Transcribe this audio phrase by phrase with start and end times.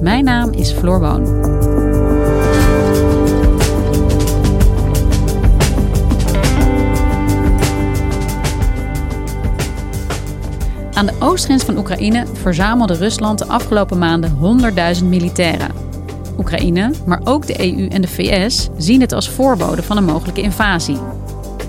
[0.00, 1.48] Mijn naam is Floor Boon.
[10.92, 14.62] Aan de oostgrens van Oekraïne verzamelde Rusland de afgelopen maanden
[15.00, 15.70] 100.000 militairen.
[16.38, 20.40] Oekraïne, maar ook de EU en de VS zien het als voorbode van een mogelijke
[20.40, 20.98] invasie.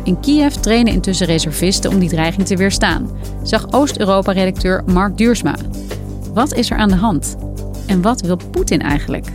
[0.04, 3.10] In Kiev trainen intussen reservisten om die dreiging te weerstaan,
[3.44, 5.56] zag Oost-Europa-redacteur Mark Duursma.
[6.34, 7.36] Wat is er aan de hand?
[7.92, 9.26] En wat wil Poetin eigenlijk?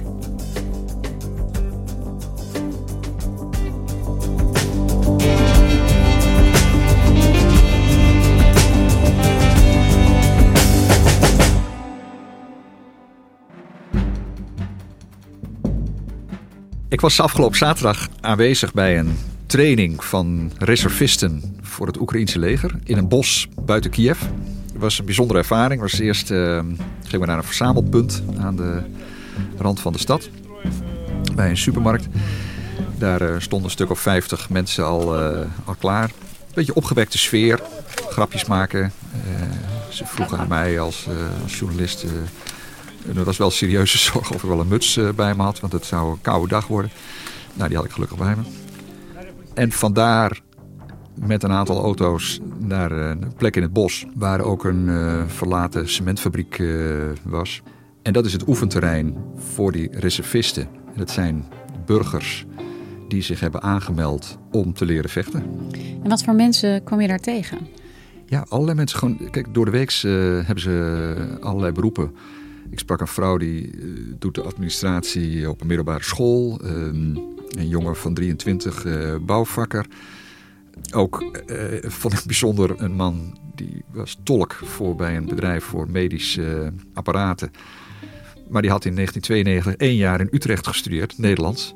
[16.89, 22.97] Ik was afgelopen zaterdag aanwezig bij een training van reservisten voor het Oekraïense leger in
[22.97, 24.23] een bos buiten Kiev.
[24.79, 25.81] Was een bijzondere ervaring.
[25.81, 26.59] Was eerst uh,
[27.03, 28.83] gingen we naar een verzamelpunt aan de
[29.59, 30.29] rand van de stad
[31.35, 32.07] bij een supermarkt.
[32.99, 36.11] Daar uh, stonden een stuk of 50 mensen al, uh, al klaar.
[36.55, 37.61] Beetje opgewekte sfeer,
[38.09, 38.93] grapjes maken.
[39.89, 41.07] ze vroegen aan mij als,
[41.43, 42.05] als journalist
[43.15, 45.73] er was wel serieuze zorg of ik wel een muts eh, bij me had, want
[45.73, 46.91] het zou een koude dag worden.
[47.53, 48.43] Nou, die had ik gelukkig bij me.
[49.55, 50.41] En vandaar
[51.17, 55.23] met een aantal auto's naar eh, een plek in het bos waar ook een uh,
[55.27, 56.63] verlaten cementfabriek
[57.23, 57.63] was.
[58.03, 60.63] En dat is het oefenterrein voor die reservisten.
[60.63, 61.45] En dat zijn
[61.87, 62.47] burgers
[63.09, 65.43] die zich hebben aangemeld om te leren vechten.
[66.03, 67.59] En wat voor mensen kwam je daar tegen?
[68.27, 68.99] Ja, allerlei mensen.
[68.99, 69.93] Gewoon, kijk, door de week
[70.47, 72.15] hebben ze allerlei beroepen.
[72.71, 73.71] Ik sprak een vrouw die
[74.19, 76.61] doet de administratie op een middelbare school.
[76.65, 79.87] Um, een jongen van 23, uh, bouwvakker.
[80.93, 85.91] Ook uh, vond ik bijzonder een man die was tolk voor bij een bedrijf voor
[85.91, 87.51] medische apparaten.
[88.49, 91.73] Maar die had in 1992 één jaar in Utrecht gestudeerd, Nederlands.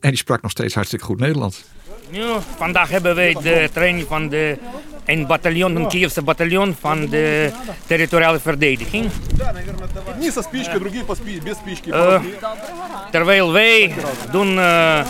[0.00, 1.64] En die sprak nog steeds hartstikke goed Nederlands.
[2.10, 4.58] Ja, vandaag hebben wij de training van de,
[5.04, 7.52] een bataljon, een Kievse bataljon van de
[7.86, 9.10] territoriale verdediging.
[11.86, 12.20] Uh,
[13.10, 13.94] terwijl wij
[14.32, 15.06] doen uh,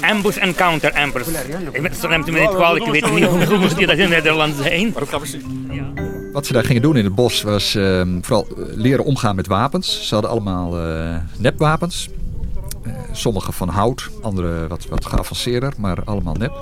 [0.00, 1.26] ambush en counter ambush.
[1.72, 4.54] Ik neemt u me niet kwalijk, ik weet niet hoe moest je dat in Nederland
[4.62, 4.94] zijn.
[6.32, 10.08] Wat ze daar gingen doen in het bos was uh, vooral leren omgaan met wapens.
[10.08, 12.08] Ze hadden allemaal uh, nepwapens.
[12.86, 16.52] Uh, sommige van hout, andere wat, wat geavanceerder, maar allemaal nep.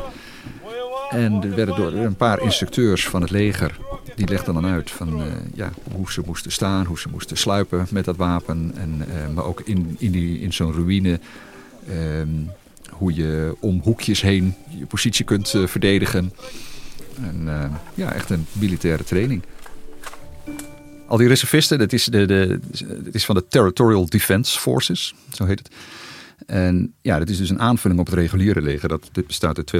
[1.10, 3.78] En er werden door een paar instructeurs van het leger,
[4.15, 7.87] die legden dan uit van, uh, ja, hoe ze moesten staan, hoe ze moesten sluipen
[7.91, 8.72] met dat wapen.
[8.76, 11.20] En, uh, maar ook in, in, die, in zo'n ruïne,
[11.88, 12.28] ehm,
[12.99, 16.33] hoe je om hoekjes heen je positie kunt verdedigen.
[17.23, 17.49] En
[17.95, 19.43] ja, echt een militaire training.
[21.07, 22.61] Al die reservisten, dat is, de, de,
[23.13, 25.71] is van de Territorial Defense Forces, zo heet het.
[26.47, 28.89] En ja, dat is dus een aanvulling op het reguliere leger.
[28.89, 29.73] Dat, dit bestaat uit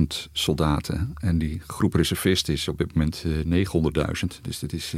[0.00, 1.14] 250.000 soldaten.
[1.20, 4.40] En die groep reservisten is op dit moment uh, 900.000.
[4.42, 4.94] Dus dat is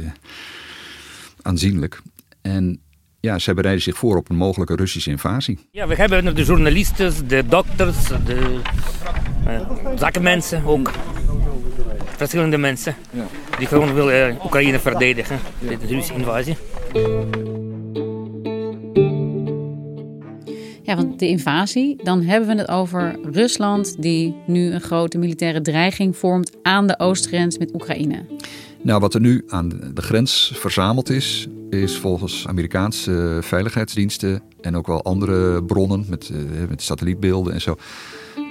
[1.41, 2.01] aanzienlijk.
[2.41, 2.79] En
[3.21, 5.59] ja, zij bereiden zich voor op een mogelijke Russische invasie.
[5.71, 8.59] Ja, we hebben de journalisten, de dokters, de
[9.47, 9.61] uh,
[9.95, 10.91] zakenmensen ook.
[12.17, 12.95] Verschillende mensen
[13.57, 15.39] die gewoon willen Oekraïne verdedigen.
[15.59, 16.55] Dit is de Russische invasie.
[20.83, 25.61] Ja, want de invasie, dan hebben we het over Rusland die nu een grote militaire
[25.61, 28.25] dreiging vormt aan de oostgrens met Oekraïne.
[28.81, 34.87] Nou, wat er nu aan de grens verzameld is, is volgens Amerikaanse veiligheidsdiensten en ook
[34.87, 36.39] wel andere bronnen met, uh,
[36.69, 37.75] met satellietbeelden en zo,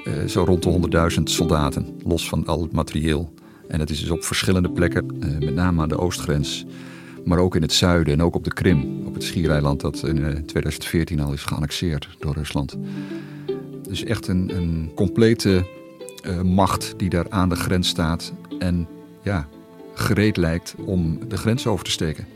[0.04, 0.70] uh, zo rond de
[1.16, 3.32] 100.000 soldaten, los van al het materieel.
[3.68, 6.66] En dat is dus op verschillende plekken, met name aan de oostgrens,
[7.24, 10.16] Maar ook in het zuiden en ook op de Krim, op het schiereiland dat in
[10.46, 12.76] 2014 al is geannexeerd door Rusland.
[13.82, 15.66] Dus echt een, een complete
[16.42, 18.88] macht die daar aan de grens staat en
[19.22, 19.48] ja,
[19.94, 22.26] gereed lijkt om de grens over te steken.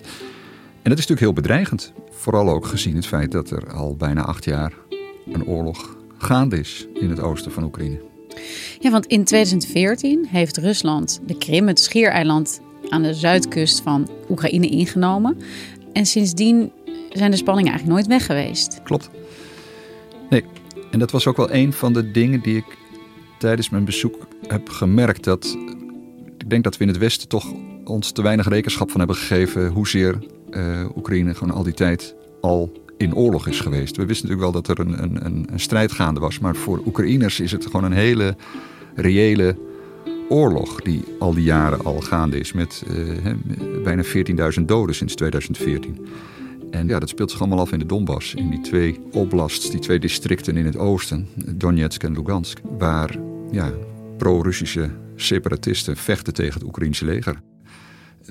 [0.84, 1.92] En dat is natuurlijk heel bedreigend.
[2.10, 4.72] Vooral ook gezien het feit dat er al bijna acht jaar
[5.32, 8.00] een oorlog gaande is in het oosten van Oekraïne.
[8.78, 14.68] Ja, want in 2014 heeft Rusland de Krim, het schiereiland aan de zuidkust van Oekraïne,
[14.68, 15.36] ingenomen.
[15.92, 16.72] En sindsdien
[17.10, 18.82] zijn de spanningen eigenlijk nooit weg geweest.
[18.82, 19.10] Klopt.
[20.30, 20.44] Nee,
[20.90, 22.76] en dat was ook wel een van de dingen die ik
[23.38, 25.24] tijdens mijn bezoek heb gemerkt.
[25.24, 25.56] Dat
[26.38, 27.52] ik denk dat we in het Westen toch
[27.84, 30.18] ons te weinig rekenschap van hebben gegeven hoezeer
[30.56, 33.96] uh, Oekraïne gewoon al die tijd al in oorlog is geweest.
[33.96, 37.40] We wisten natuurlijk wel dat er een, een, een strijd gaande was, maar voor Oekraïners
[37.40, 38.36] is het gewoon een hele
[38.94, 39.56] reële
[40.28, 44.02] oorlog die al die jaren al gaande is met uh, bijna
[44.58, 46.06] 14.000 doden sinds 2014.
[46.70, 49.80] En ja, dat speelt zich allemaal af in de Donbass, in die twee oblasts, die
[49.80, 53.18] twee districten in het oosten, Donetsk en Lugansk, waar
[53.50, 53.72] ja,
[54.16, 57.40] pro-Russische separatisten vechten tegen het Oekraïnse leger.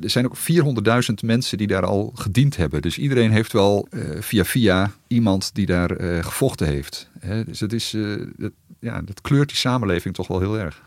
[0.01, 2.81] Er zijn ook 400.000 mensen die daar al gediend hebben.
[2.81, 7.10] Dus iedereen heeft wel uh, via via iemand die daar uh, gevochten heeft.
[7.19, 7.44] Hè?
[7.44, 10.81] Dus het is, uh, dat, ja, dat kleurt die samenleving toch wel heel erg.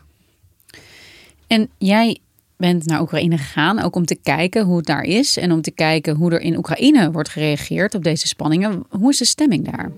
[1.47, 2.17] En jij
[2.57, 5.37] bent naar Oekraïne gegaan, ook om te kijken hoe het daar is.
[5.37, 8.85] En om te kijken hoe er in Oekraïne wordt gereageerd op deze spanningen.
[8.89, 9.91] Hoe is de stemming daar?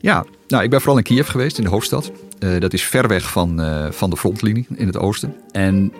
[0.00, 2.12] Ja, nou, ik ben vooral in Kiev geweest, in de hoofdstad.
[2.58, 3.60] dat is ver weg van,
[3.92, 5.34] van de frontlinie in het oosten.
[5.52, 5.92] En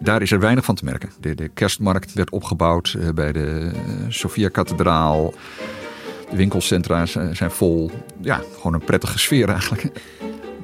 [0.00, 1.10] daar is er weinig van te merken.
[1.20, 5.34] De, de kerstmarkt werd opgebouwd eh, bij de uh, Sofia-kathedraal.
[6.30, 7.90] De winkelcentra zijn vol.
[8.20, 10.00] Ja, gewoon een prettige sfeer eigenlijk.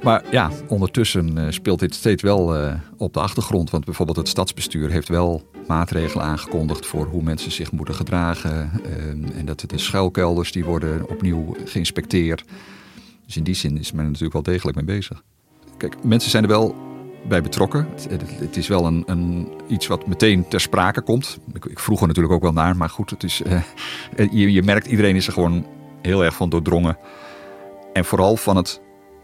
[0.03, 2.57] Maar ja, ondertussen eh, speelt dit steeds wel
[2.97, 3.71] op de achtergrond.
[3.71, 8.71] Want bijvoorbeeld het stadsbestuur heeft wel maatregelen aangekondigd voor hoe mensen zich moeten gedragen.
[9.37, 12.45] en dat de schuilkelders die worden opnieuw geïnspecteerd.
[13.27, 15.23] Dus in die zin is men natuurlijk wel degelijk mee bezig.
[15.77, 16.92] Kijk, mensen zijn er wel
[17.29, 17.89] bij betrokken.
[18.09, 21.39] Het, het is wel een, een, iets wat meteen ter sprake komt.
[21.53, 23.63] Ik, ik, vroeg er natuurlijk ook wel naar, maar goed, het is, uh,
[24.31, 25.67] je, je merkt iedereen is er gewoon
[26.03, 26.97] heel erg van doordrongen.
[27.93, 28.81] En vooral van het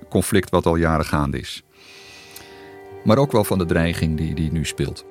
[0.09, 1.63] conflict wat al jaren gaande is.
[3.05, 5.05] Maar ook wel van de dreiging die, die nu speelt.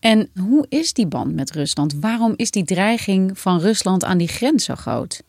[0.00, 1.94] En hoe is die band met Rusland?
[1.94, 5.22] Waarom is die dreiging van Rusland aan die grens zo groot?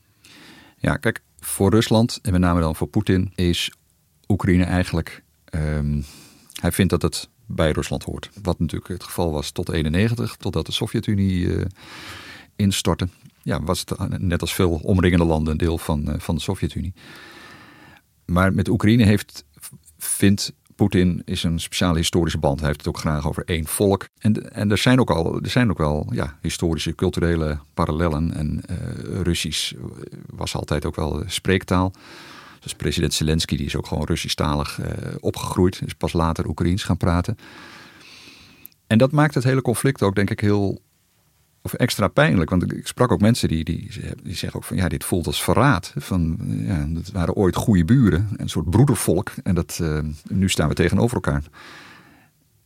[0.78, 3.72] Ja, kijk, voor Rusland en met name dan voor Poetin is
[4.32, 5.24] Oekraïne eigenlijk.
[5.56, 6.06] Um,
[6.62, 8.30] hij vindt dat het bij Rusland hoort.
[8.42, 11.66] Wat natuurlijk het geval was tot 91, totdat de Sovjet-Unie uh,
[12.56, 13.08] instortte.
[13.44, 16.94] Ja, was het net als veel omringende landen een deel van, uh, van de Sovjet-Unie.
[18.26, 19.46] Maar met Oekraïne heeft,
[19.98, 22.60] vindt Poetin is een speciale historische band.
[22.60, 24.08] Hij heeft het ook graag over één volk.
[24.18, 28.34] En, en er zijn ook al er zijn ook wel ja, historische, culturele parallellen.
[28.34, 29.74] En uh, Russisch
[30.26, 31.94] was altijd ook wel spreektaal.
[32.62, 34.86] Dus president Zelensky die is ook gewoon Russisch-talig uh,
[35.20, 35.82] opgegroeid.
[35.86, 37.38] Is pas later Oekraïens gaan praten.
[38.88, 40.82] En dat maakt het hele conflict ook denk ik heel
[41.62, 42.50] of extra pijnlijk.
[42.50, 43.90] Want ik sprak ook mensen die, die,
[44.24, 45.94] die zeggen ook van ja, dit voelt als verraad.
[45.96, 49.32] Van, ja, dat waren ooit goede buren, een soort broedervolk.
[49.44, 51.44] En dat, uh, nu staan we tegenover elkaar.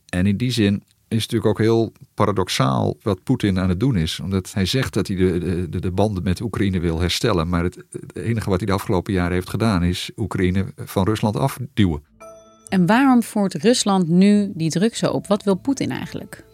[0.08, 4.20] En in die zin is natuurlijk ook heel paradoxaal wat Poetin aan het doen is.
[4.20, 7.48] Omdat hij zegt dat hij de, de, de banden met Oekraïne wil herstellen.
[7.48, 12.02] Maar het, enige wat hij de afgelopen jaren heeft gedaan is Oekraïne van Rusland afduwen.
[12.68, 15.26] En waarom voert Rusland nu die druk zo op?
[15.26, 16.44] Wat wil Poetin eigenlijk?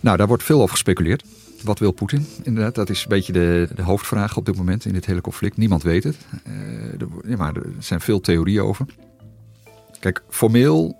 [0.00, 1.24] Nou, daar wordt veel over gespeculeerd.
[1.62, 2.26] Wat wil Poetin?
[2.42, 5.56] Inderdaad, dat is een beetje de, de, hoofdvraag op dit moment in dit hele conflict.
[5.56, 6.16] Niemand weet het.
[6.48, 8.86] Uh, er, maar er zijn veel theorieën over.
[10.00, 10.96] Kijk, formeel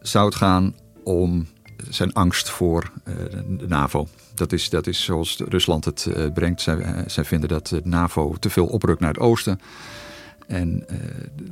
[0.00, 1.46] zou het gaan om
[1.88, 3.14] zijn angst voor uh,
[3.48, 4.08] de NAVO.
[4.34, 6.60] Dat is, dat is zoals Rusland het uh, brengt.
[6.60, 9.60] Zij, uh, zij, vinden dat de NAVO te veel oprukt naar het oosten.
[10.46, 10.86] En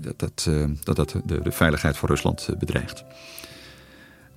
[0.00, 0.48] dat dat,
[0.84, 3.04] dat, dat de, de, veiligheid van Rusland bedreigt.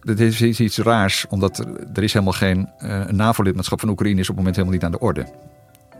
[0.01, 2.69] Dat is iets raars, omdat er, er is helemaal geen
[3.07, 5.33] NAVO-lidmaatschap van Oekraïne is op het moment helemaal niet aan de orde.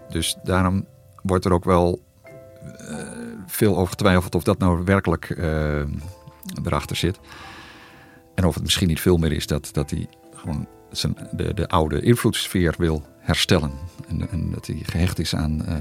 [0.09, 0.85] Dus daarom
[1.21, 2.01] wordt er ook wel
[3.47, 5.37] veel over getwijfeld of dat nou werkelijk
[6.63, 7.19] erachter zit.
[8.37, 11.67] En of het misschien niet veel meer is dat, dat hij gewoon zijn, de, de
[11.67, 13.71] oude invloedssfeer wil herstellen.
[14.07, 15.75] En, en dat hij gehecht is aan uh,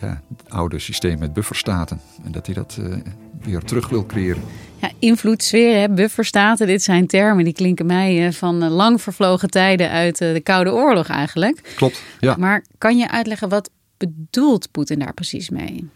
[0.00, 2.00] ja, het oude systeem met bufferstaten.
[2.24, 2.94] En dat hij dat uh,
[3.42, 4.42] weer terug wil creëren.
[4.80, 9.90] Ja, invloedssfeer, hè, bufferstaten, dit zijn termen die klinken mij uh, van lang vervlogen tijden
[9.90, 11.72] uit de Koude Oorlog eigenlijk.
[11.76, 12.36] Klopt, ja.
[12.38, 15.88] Maar kan je uitleggen wat bedoelt Poetin daar precies mee?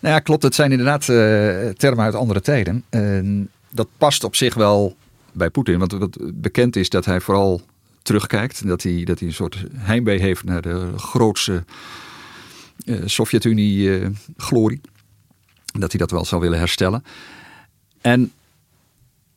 [0.00, 0.42] Nou ja, klopt.
[0.42, 1.04] Het zijn inderdaad
[1.78, 2.84] termen uit andere tijden.
[3.70, 4.96] dat past op zich wel
[5.32, 5.78] bij Poetin.
[5.78, 7.62] Want wat bekend is dat hij vooral
[8.02, 8.66] terugkijkt.
[8.66, 11.64] Dat hij, dat hij een soort heimwee heeft naar de grootste
[12.84, 14.80] uh, Sovjet-Unie-glorie.
[15.78, 17.04] dat hij dat wel zou willen herstellen.
[18.00, 18.32] En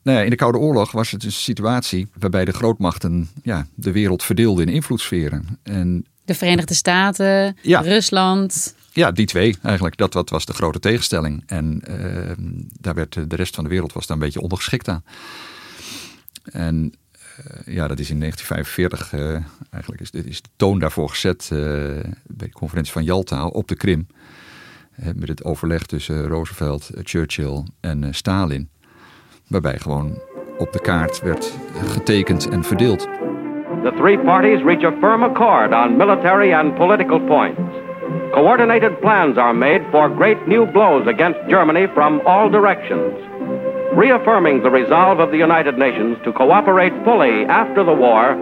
[0.02, 3.92] nou ja, in de Koude Oorlog was het een situatie waarbij de grootmachten ja, de
[3.92, 5.58] wereld verdeelden in invloedssferen.
[5.62, 8.74] En, de Verenigde Staten, ja, Rusland.
[8.92, 9.96] Ja, die twee eigenlijk.
[9.96, 11.42] Dat wat was de grote tegenstelling.
[11.46, 12.30] En uh,
[12.80, 15.04] daar werd de rest van de wereld was daar een beetje ondergeschikt aan.
[16.52, 16.92] En
[17.64, 22.48] uh, ja, dat is in 1945 uh, eigenlijk is, is de toon daarvoor gezet bij
[22.48, 24.06] de conferentie van Yalta op de Krim.
[25.14, 28.68] met het overleg tussen Roosevelt, Churchill en Stalin.
[29.46, 30.18] Waarbij gewoon
[30.58, 33.08] op de kaart werd getekend en verdeeld.
[33.82, 37.60] The three parties reach a firm accord on military and political points.
[38.32, 43.14] Coordinated plans are made for great new blows against Germany from all directions.
[43.96, 48.36] Reaffirming the resolve of the United Nations to cooperate fully after the war,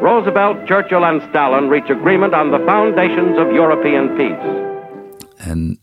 [0.00, 4.70] Roosevelt, Churchill and Stalin reach agreement on the foundations of European peace.
[5.36, 5.78] En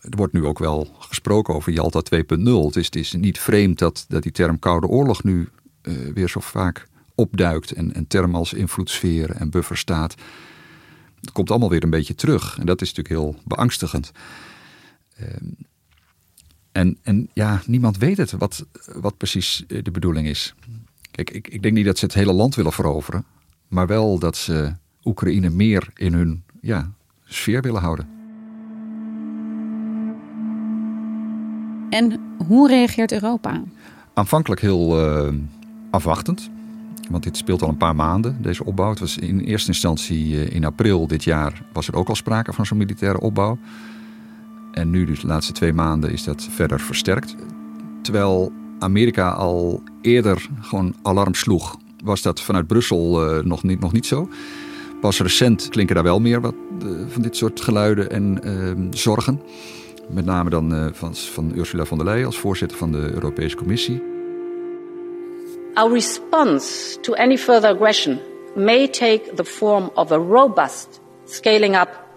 [0.00, 2.20] er wordt nu ook wel gesproken over Jalta 2.0.
[2.66, 5.48] Het is, het is niet vreemd dat, dat die term Koude Oorlog nu
[5.82, 7.72] uh, weer zo vaak opduikt.
[7.72, 10.14] En, en termen als invloedssfeer en bufferstaat.
[11.20, 12.58] Het komt allemaal weer een beetje terug.
[12.58, 14.12] En dat is natuurlijk heel beangstigend.
[15.20, 15.26] Uh,
[16.72, 20.54] en, en ja, niemand weet het wat, wat precies eh, de bedoeling is.
[21.10, 23.24] Kijk, ik, ik denk niet dat ze het hele land willen veroveren.
[23.68, 24.72] Maar wel dat ze
[25.04, 26.90] Oekraïne meer in hun ja,
[27.24, 28.08] sfeer willen houden.
[31.90, 33.62] En hoe reageert Europa?
[34.14, 35.34] Aanvankelijk heel uh,
[35.90, 36.50] afwachtend.
[37.10, 38.90] Want dit speelt al een paar maanden, deze opbouw.
[38.90, 42.52] Het was in eerste instantie uh, in april dit jaar was er ook al sprake
[42.52, 43.58] van zo'n militaire opbouw.
[44.72, 47.36] En nu, dus de laatste twee maanden, is dat verder versterkt.
[48.02, 53.92] Terwijl Amerika al eerder gewoon alarm sloeg, was dat vanuit Brussel uh, nog, niet, nog
[53.92, 54.28] niet zo.
[55.00, 56.54] Pas recent klinken daar wel meer wat,
[57.08, 59.40] van dit soort geluiden en ehm, zorgen.
[60.08, 63.56] Met name dan uh, van, van Ursula von der Leyen als voorzitter van de Europese
[63.56, 64.02] Commissie.
[65.74, 68.18] Our response to any further aggression
[68.54, 72.09] may take the form of a robust scaling up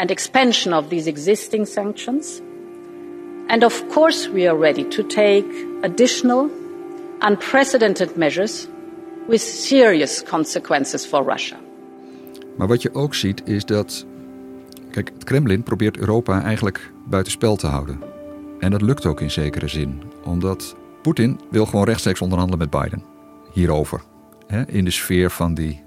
[0.00, 2.40] and expansion of these existing sanctions.
[3.46, 5.46] And of course, we are ready to take
[5.82, 6.50] additional,
[7.20, 8.68] unprecedented measures
[9.28, 11.56] with serious consequences for Russia.
[12.56, 14.06] Maar wat je ook ziet is dat.
[14.90, 18.02] Kijk, het Kremlin probeert Europa eigenlijk buitenspel te houden.
[18.58, 23.04] En dat lukt ook in zekere zin, omdat Poetin wil gewoon rechtstreeks onderhandelen met Biden
[23.52, 24.02] hierover.
[24.46, 25.82] Hè, in de sfeer van die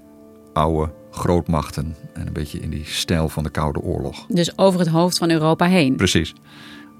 [0.52, 4.25] oude grootmachten en een beetje in die stijl van de Koude Oorlog.
[4.27, 5.95] Dus over het hoofd van Europa heen.
[5.95, 6.33] Precies.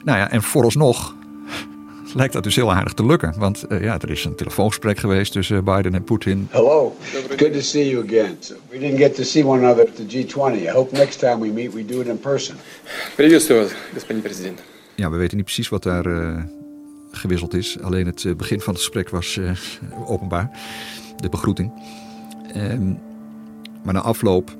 [0.04, 1.16] Nou ja, en vooralsnog
[2.13, 3.34] lijkt dat dus heel aardig te lukken.
[3.38, 6.48] Want uh, ja, er is een telefoongesprek geweest tussen Biden en Poetin.
[6.51, 6.96] Hello,
[7.38, 8.38] good to see you again.
[8.70, 10.62] We didn't get to see one another at the G20.
[10.62, 12.56] I hope next time we meet we do it in person.
[13.16, 14.62] Приветствую, господин президент.
[14.96, 16.44] Ja, we weten niet precies wat daar uh,
[17.12, 17.80] gewisseld is.
[17.82, 19.39] Alleen het uh, begin van het gesprek was
[20.06, 20.50] openbaar.
[21.18, 21.72] De begroeting.
[22.56, 23.00] Um,
[23.85, 24.57] maar na afloop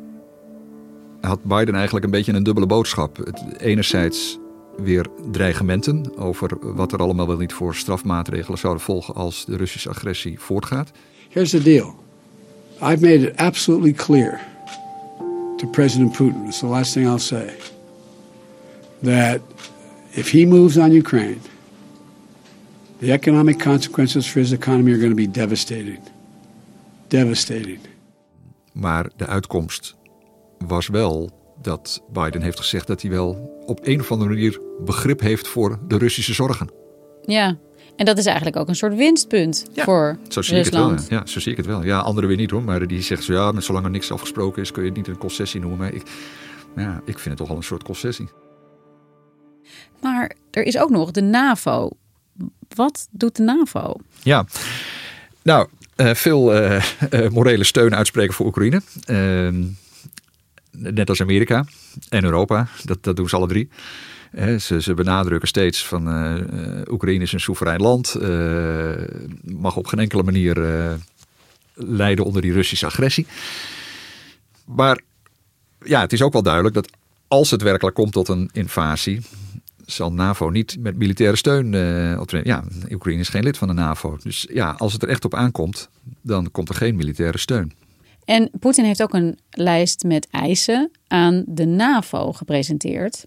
[1.21, 3.33] had Biden eigenlijk een beetje een dubbele boodschap.
[3.59, 4.38] Enerzijds
[4.76, 9.88] weer dreigementen over wat er allemaal wel niet voor strafmaatregelen zouden volgen als de Russische
[9.88, 10.90] agressie voortgaat.
[11.28, 11.95] Here's the deal.
[12.83, 14.40] I've made it absolutely clear
[15.57, 17.54] to President Putin, it's the last thing I'll say,
[19.02, 19.40] that
[20.11, 21.40] if he moves on Ukraine,
[22.99, 26.00] the economic consequences for his economy are going to be devastating.
[27.09, 27.94] Devastating.
[28.75, 29.97] Maar de uitkomst
[30.59, 31.31] was wel
[31.62, 35.78] dat Biden heeft gezegd dat hij wel op een of andere manier begrip heeft voor
[35.88, 36.71] de Russische zorgen.
[37.23, 37.57] Ja,
[37.97, 40.93] en dat is eigenlijk ook een soort winstpunt ja, voor zo zie Rusland.
[40.93, 41.26] Ik het wel, ja.
[41.26, 41.83] zo zie ik het wel.
[41.83, 42.62] Ja, anderen weer niet hoor.
[42.62, 45.09] Maar die zegt zo ja, met zolang er niks afgesproken is, kun je het niet
[45.09, 45.78] een concessie noemen.
[45.78, 46.02] Maar ik,
[46.76, 48.28] ja, ik vind het toch wel een soort concessie.
[50.00, 51.90] Maar er is ook nog de NAVO.
[52.75, 53.95] Wat doet de NAVO?
[54.23, 54.45] Ja,
[55.43, 58.83] nou, veel uh, uh, morele steun uitspreken voor Oekraïne.
[59.05, 59.63] Ehm,
[60.71, 61.65] net als Amerika
[62.09, 62.69] en Europa.
[62.85, 63.69] Dat, dat doen ze alle drie.
[64.59, 66.09] Ze, ze, benadrukken steeds van
[66.91, 68.17] Oekraïne is een soeverein land.
[68.21, 68.91] Uh,
[69.43, 70.93] mag op geen enkele manier uh,
[71.75, 73.27] lijden onder die Russische agressie.
[74.65, 75.01] Maar
[75.85, 76.91] ja, het is ook wel duidelijk dat
[77.29, 79.21] als het werkelijk komt tot een invasie,
[79.87, 81.67] zal NAVO niet met militaire steun
[82.21, 82.49] optreden.
[82.49, 84.19] Ja, Oekraïne is geen lid van de NAVO.
[84.23, 85.88] Dus ja, als het er echt op aankomt,
[86.23, 87.73] dan komt er geen militaire steun.
[88.25, 93.25] En Poetin heeft ook een lijst met eisen aan de NAVO gepresenteerd.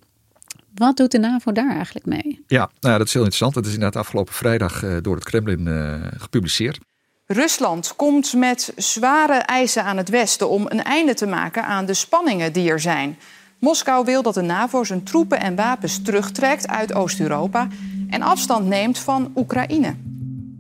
[0.74, 2.44] Wat doet de NAVO daar eigenlijk mee?
[2.48, 3.56] Ja, nou ja dat is heel interessant.
[3.56, 6.80] Het is inderdaad afgelopen vrijdag uh, door het Kremlin uh, gepubliceerd.
[7.26, 11.94] Rusland komt met zware eisen aan het Westen om een einde te maken aan de
[11.94, 13.18] spanningen die er zijn.
[13.60, 17.68] Moskou wil dat de NAVO zijn troepen en wapens terugtrekt uit Oost-Europa
[18.10, 19.96] en afstand neemt van Oekraïne.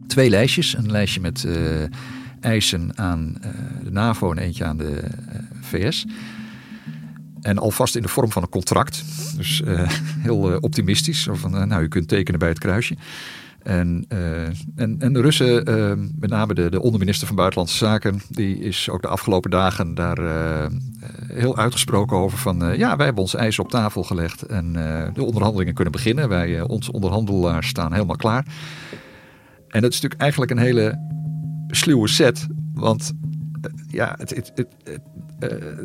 [0.07, 0.73] Twee lijstjes.
[0.73, 1.55] Een lijstje met uh,
[2.39, 3.51] eisen aan uh,
[3.83, 6.05] de NAVO en eentje aan de uh, VS.
[7.41, 9.03] En alvast in de vorm van een contract.
[9.35, 9.61] Dus
[10.27, 11.27] heel optimistisch.
[11.31, 12.95] Van, nou, u kunt tekenen bij het kruisje.
[13.67, 18.21] En, uh, en, en, de Russen, uh, met name de, de onderminister van Buitenlandse Zaken,
[18.29, 20.65] die is ook de afgelopen dagen daar uh,
[21.27, 24.73] heel uitgesproken over van ja, wij hebben ons ijs op tafel gelegd en
[25.13, 26.29] de onderhandelingen kunnen beginnen.
[26.29, 28.45] Wij, onze onderhandelaars staan helemaal klaar.
[29.67, 30.99] En dat is natuurlijk eigenlijk een hele
[31.67, 33.13] sluwe set, want
[33.87, 35.01] ja, het, het, het,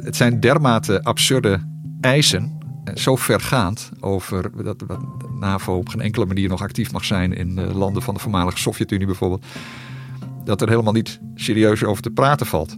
[0.05, 1.61] het, zijn dermate absurde
[2.01, 2.59] eisen
[2.95, 4.99] zo vergaand over dat, dat
[5.41, 9.07] NAVO op geen enkele manier nog actief mag zijn in landen van de voormalige Sovjet-Unie
[9.07, 9.45] bijvoorbeeld.
[10.45, 12.77] Dat er helemaal niet serieus over te praten valt.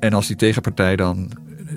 [0.00, 1.30] En als die tegenpartij dan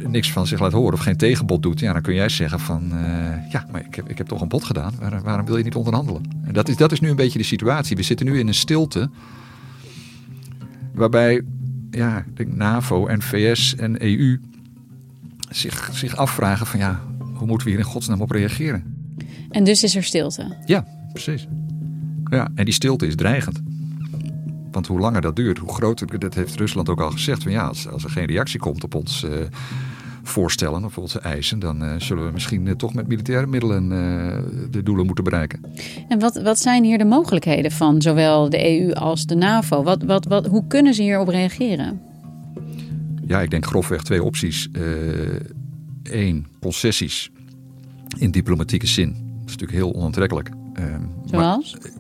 [0.08, 2.92] niks van zich laat horen of geen tegenbod doet, ja, dan kun jij zeggen van
[2.94, 4.94] uh, ja, maar ik heb, ik heb toch een bod gedaan.
[5.00, 6.22] Waar, waarom wil je niet onderhandelen?
[6.44, 7.96] En dat is, dat is nu een beetje de situatie.
[7.96, 9.10] We zitten nu in een stilte
[10.94, 11.42] waarbij
[11.92, 14.40] ja, de NAVO en VS en EU
[15.50, 17.02] zich, zich afvragen van ja,
[17.40, 18.84] hoe moeten we hier in godsnaam op reageren?
[19.50, 20.56] En dus is er stilte?
[20.66, 21.48] Ja, precies.
[22.24, 23.62] Ja, en die stilte is dreigend.
[24.72, 27.68] Want hoe langer dat duurt, hoe groter, dat heeft Rusland ook al gezegd, van ja,
[27.68, 29.32] als, als er geen reactie komt op ons uh,
[30.24, 33.90] voorstellen of onze eisen, dan uh, zullen we misschien uh, toch met militaire middelen
[34.72, 35.60] de doelen moeten bereiken.
[36.08, 39.84] En wat, wat zijn hier de mogelijkheden van zowel de EU als de NAVO?
[39.84, 42.02] Wat, wat, wat, hoe kunnen ze hierop reageren?
[43.26, 44.70] Ja, ik denk grofweg twee opties.
[46.12, 47.32] Eén, concessies
[48.18, 49.10] in diplomatieke zin.
[49.10, 50.50] Dat is natuurlijk heel onaantrekkelijk.
[50.74, 51.78] Ehm, Zoals?
[51.80, 51.92] Maar,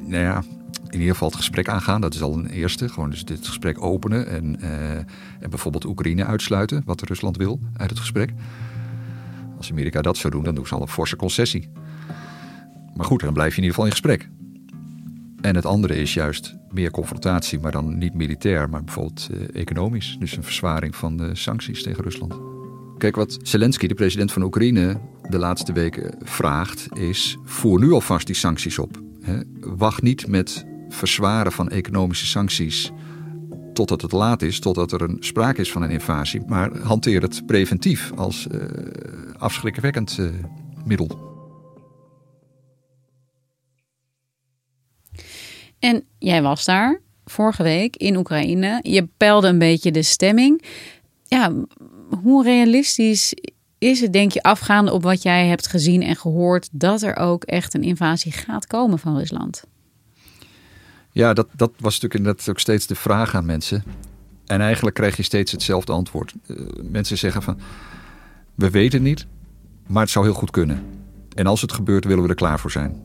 [0.00, 0.42] nou ja,
[0.88, 2.00] in ieder geval het gesprek aangaan.
[2.00, 2.88] Dat is al een eerste.
[2.88, 7.90] Gewoon dus dit gesprek openen en, uh, en bijvoorbeeld Oekraïne uitsluiten, wat Rusland wil uit
[7.90, 8.32] het gesprek.
[9.56, 11.68] Als Amerika dat zou doen, dan doen ze al een forse concessie.
[12.94, 14.28] Maar goed, dan blijf je in ieder geval in gesprek.
[15.40, 20.16] En het andere is juist meer confrontatie, maar dan niet militair, maar bijvoorbeeld uh, economisch.
[20.18, 22.55] Dus een verzwaring van de sancties tegen Rusland.
[22.98, 28.26] Kijk, wat Zelensky, de president van Oekraïne, de laatste weken vraagt, is: voer nu alvast
[28.26, 29.00] die sancties op.
[29.60, 32.92] Wacht niet met verzwaren van economische sancties
[33.72, 36.42] totdat het laat is, totdat er een sprake is van een invasie.
[36.46, 38.62] Maar hanteer het preventief als uh,
[39.38, 40.28] afschrikwekkend uh,
[40.84, 41.34] middel.
[45.78, 48.78] En jij was daar vorige week in Oekraïne.
[48.82, 50.62] Je peilde een beetje de stemming.
[51.24, 51.52] Ja,
[52.22, 53.34] hoe realistisch
[53.78, 57.44] is het, denk je, afgaande op wat jij hebt gezien en gehoord, dat er ook
[57.44, 59.64] echt een invasie gaat komen van Rusland?
[61.12, 63.84] Ja, dat, dat was natuurlijk inderdaad ook steeds de vraag aan mensen.
[64.46, 66.34] En eigenlijk krijg je steeds hetzelfde antwoord.
[66.46, 67.58] Uh, mensen zeggen van,
[68.54, 69.26] we weten niet,
[69.86, 70.82] maar het zou heel goed kunnen.
[71.34, 73.02] En als het gebeurt, willen we er klaar voor zijn.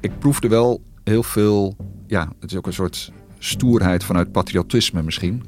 [0.00, 5.44] Ik proefde wel heel veel, ja, het is ook een soort stoerheid vanuit patriotisme misschien.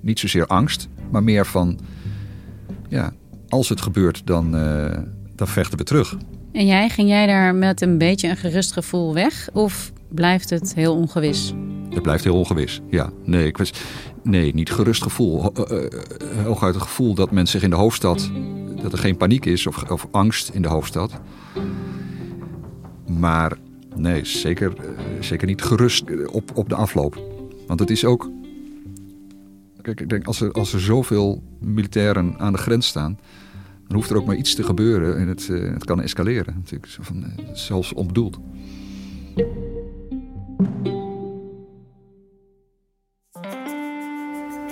[0.00, 1.80] Niet zozeer angst, maar meer van,
[2.88, 3.12] ja,
[3.48, 4.98] als het gebeurt, dan, uh,
[5.36, 6.16] dan vechten we terug.
[6.52, 9.48] En jij, ging jij daar met een beetje een gerust gevoel weg?
[9.52, 11.54] Of blijft het heel ongewis?
[11.90, 13.10] Het blijft heel ongewis, ja.
[13.24, 13.72] Nee, ik was,
[14.22, 15.52] nee niet gerust gevoel.
[15.72, 15.86] Uh,
[16.44, 18.30] hooguit het gevoel dat men zich in de hoofdstad...
[18.82, 21.20] dat er geen paniek is of, of angst in de hoofdstad.
[23.18, 23.52] Maar
[23.96, 24.72] nee, zeker,
[25.20, 27.22] zeker niet gerust op, op de afloop.
[27.66, 28.30] Want het is ook
[29.84, 33.18] Kijk, ik denk als er, als er zoveel militairen aan de grens staan,
[33.86, 36.54] dan hoeft er ook maar iets te gebeuren en het, uh, het kan escaleren.
[36.56, 38.38] Natuurlijk, van, uh, zelfs onbedoeld.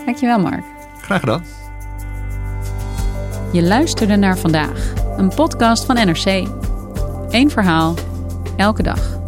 [0.05, 0.65] Dankjewel, Mark.
[1.03, 1.45] Graag gedaan.
[3.53, 6.49] Je luisterde naar vandaag, een podcast van NRC.
[7.29, 7.95] Eén verhaal,
[8.57, 9.21] elke dag.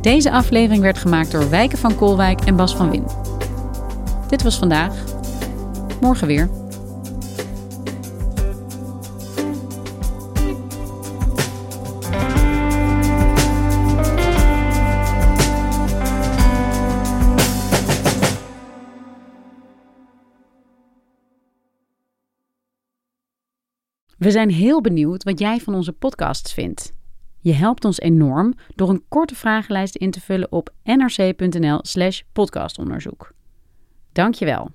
[0.00, 3.25] Deze aflevering werd gemaakt door Wijken van Kolwijk en Bas van Win.
[4.28, 5.04] Dit was vandaag.
[6.00, 6.50] Morgen weer.
[24.18, 26.92] We zijn heel benieuwd wat jij van onze podcasts vindt.
[27.40, 33.35] Je helpt ons enorm door een korte vragenlijst in te vullen op nrc.nl/podcastonderzoek.
[34.16, 34.70] Dankjewel.